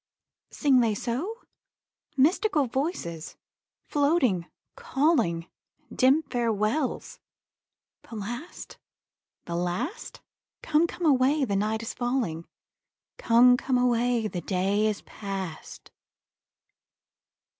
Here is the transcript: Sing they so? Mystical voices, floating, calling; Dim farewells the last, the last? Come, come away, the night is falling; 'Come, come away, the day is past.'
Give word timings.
Sing 0.49 0.79
they 0.79 0.95
so? 0.95 1.43
Mystical 2.17 2.65
voices, 2.65 3.37
floating, 3.83 4.47
calling; 4.75 5.47
Dim 5.93 6.23
farewells 6.23 7.19
the 8.09 8.15
last, 8.15 8.79
the 9.45 9.53
last? 9.55 10.19
Come, 10.63 10.87
come 10.87 11.05
away, 11.05 11.45
the 11.45 11.55
night 11.55 11.83
is 11.83 11.93
falling; 11.93 12.47
'Come, 13.19 13.57
come 13.57 13.77
away, 13.77 14.27
the 14.27 14.41
day 14.41 14.87
is 14.87 15.03
past.' 15.03 15.91